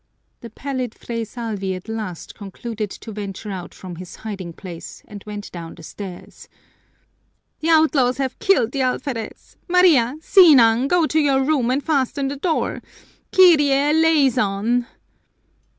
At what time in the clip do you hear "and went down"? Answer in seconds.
5.07-5.75